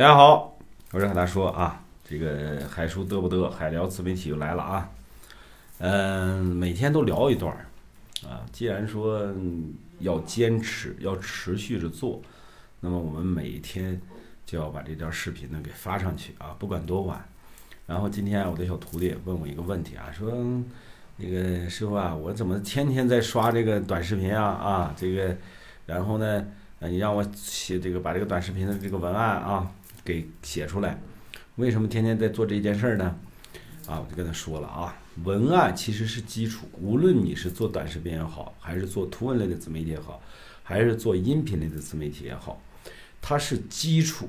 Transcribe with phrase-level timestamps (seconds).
[0.00, 0.56] 大家好，
[0.92, 4.90] 我是海大说啊，这个海叔嘚不嘚，海聊自媒体又来了啊。
[5.76, 7.66] 嗯，每天都聊一段儿
[8.26, 8.40] 啊。
[8.50, 9.30] 既然说
[9.98, 12.18] 要坚持，要持续着做，
[12.80, 14.00] 那么我们每天
[14.46, 17.22] 就要把这条视频呢给发上去啊，不管多晚。
[17.86, 20.32] 然后今天我的小徒弟问我一个问题啊，说
[21.18, 24.94] 那个师傅啊，我怎么天天在刷这个短视频啊啊？
[24.96, 25.36] 这个，
[25.84, 26.46] 然后呢，
[26.78, 29.70] 你让我写这个把这个短视频的这个文案啊。
[30.04, 31.00] 给写出来，
[31.56, 33.16] 为什么天天在做这件事儿呢？
[33.86, 40.22] 啊，我就跟他说了啊，文案其实是基础，无论你是做短视频也好，还是做图文类的自媒体也好，
[40.62, 42.62] 还是做音频类的自媒体也好，
[43.20, 44.28] 它是基础。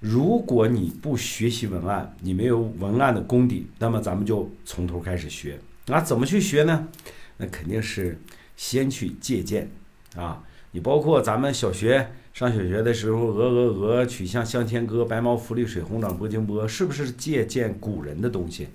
[0.00, 5.58] 如果你不学习文案，你没有文案的功底，那么咱们就从头开始学。
[5.86, 6.88] 那怎么去学呢？
[7.36, 8.18] 那肯定是
[8.56, 9.70] 先去借鉴
[10.14, 10.42] 啊。
[10.70, 18.68] 你包括咱们小学上小学的时候，鹅鹅鹅，曲项向天歌，白毛浮绿水，红掌拨清波，是不是借鉴古人的东西？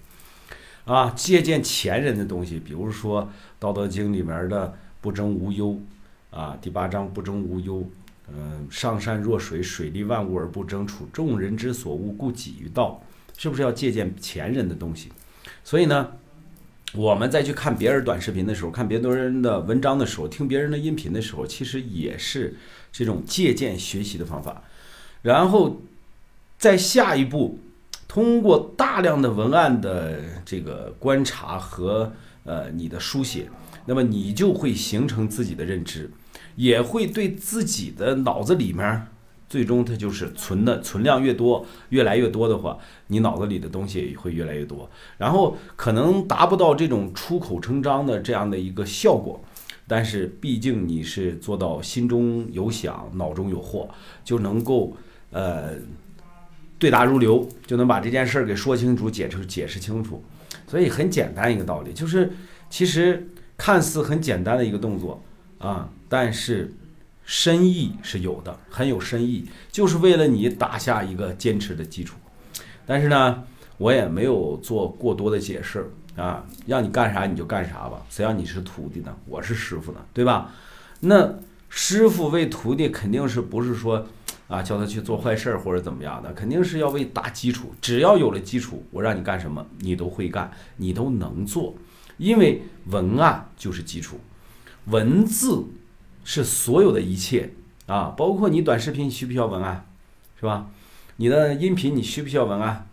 [0.84, 3.22] 啊，借鉴前人的东西，比如说
[3.60, 5.80] 《道德经》里面的“不争无忧”，
[6.32, 7.88] 啊，第八章“不争无忧”，
[8.34, 13.00] 嗯，“上善若水，水利万物而不争，处众人之所恶，故几于道”，
[13.38, 15.10] 是不是要借鉴前人的东西？
[15.64, 16.14] 所以呢？
[16.94, 22.56] 我们再去看别人短视频的时候，看别人的文章的时候，听别人的音频的时候，其实也是
[22.92, 24.64] 这种借鉴学习的方法。
[25.22, 25.82] 然后，
[26.58, 27.60] 在下一步，
[28.08, 32.12] 通过大量的文案的这个观察和
[32.44, 33.50] 呃你的书写，
[33.86, 36.12] 那么你就会形成自己的认知，
[36.56, 39.08] 也会对自己的脑子里面。
[39.52, 44.90] 最终，它就是存的存量越多，越来越多的话，你脑子里的东西也会越来越多。
[45.18, 49.44] 然后可能达不到这种出口成章的这样的一个效果，
[49.90, 53.90] 但是毕竟你是做到心中有想，脑中有货，
[54.24, 54.96] 就能够
[55.32, 55.72] 呃
[56.80, 60.24] 对答如流，就能把这件事儿给说清楚、解释解释清楚。
[60.66, 62.32] 所以很简单一个道理，就是
[62.70, 65.22] 其实看似很简单的一个动作
[65.58, 66.74] 啊，但是。
[67.34, 72.18] 深意是有的，很有深意，就是为了你打下一个坚持的基础。
[72.86, 73.42] 但是呢，
[73.78, 79.16] 我也没有做过多的解释啊，让你干啥你就干啥吧，谁让你是徒弟呢？
[79.26, 80.54] 我是师傅呢，对吧？
[81.00, 81.34] 那
[81.70, 84.06] 师傅为徒弟肯定是不是说
[84.50, 87.74] 啊，叫他去做坏事儿或者怎么样的，肯定是要为打基础。
[87.80, 91.74] 只要有了基础，我让你干什么，你都会干，你都能做，
[92.18, 94.20] 因为文案就是基础，
[94.88, 95.64] 文字。
[96.24, 97.52] 是所有的一切
[97.88, 99.86] 啊，包括你短视频需不需要文案，
[100.40, 100.68] 是吧？
[101.18, 102.88] 你的音频你需不需要文案？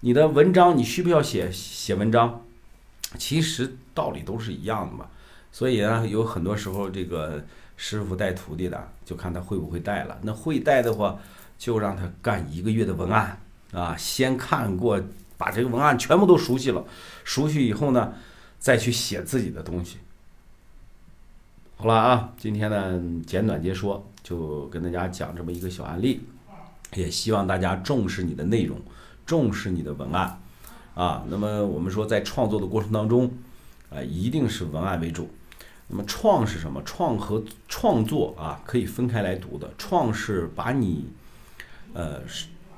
[0.00, 2.42] 你的文章你需不需要写写文章？
[3.18, 5.06] 其实道理都是一样的嘛。
[5.52, 7.44] 所以呢，有很多时候这个
[7.76, 10.18] 师傅带徒弟的，就看他会不会带了。
[10.22, 11.18] 那会带的话，
[11.58, 13.40] 就让他干一个月的文案
[13.72, 15.00] 啊，先看过，
[15.36, 16.84] 把这个文案全部都熟悉了，
[17.24, 18.12] 熟悉以后呢，
[18.58, 19.98] 再去写自己的东西。
[21.80, 26.20] 好了啊，今天呢简短截说，就跟大家讲这么一个小案例，
[26.94, 28.78] 也希望大家重视你的内容，
[29.24, 30.38] 重视你的文案
[30.94, 31.24] 啊。
[31.30, 33.32] 那么我们说在创作的过程当中，
[33.88, 35.30] 啊，一定是文案为主。
[35.88, 36.82] 那么创是什么？
[36.82, 39.70] 创和创作啊可以分开来读的。
[39.78, 41.06] 创是把你，
[41.94, 42.20] 呃，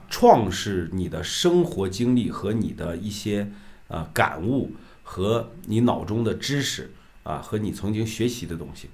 [0.09, 3.51] 创是你的生活经历和你的一些
[3.89, 4.71] 啊感悟
[5.03, 6.93] 和你脑中的知识。
[7.23, 8.89] 啊，和你曾经学习的东西，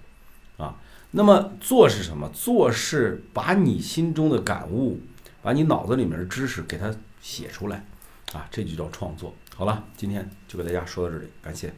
[0.56, 0.76] 啊，
[1.12, 2.28] 那么做是什么？
[2.30, 5.00] 做是把你心中的感悟，
[5.42, 7.84] 把你脑子里面的知识给它写出来，
[8.32, 9.34] 啊，这就叫创作。
[9.56, 11.72] 好了，今天就给大家说到这里，感谢。